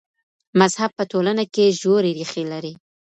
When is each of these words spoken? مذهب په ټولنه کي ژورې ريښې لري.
مذهب 0.59 0.91
په 0.97 1.03
ټولنه 1.11 1.43
کي 1.53 1.65
ژورې 1.79 2.11
ريښې 2.17 2.43
لري. 2.51 2.73